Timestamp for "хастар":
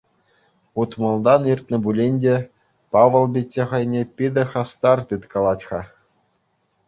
4.51-4.99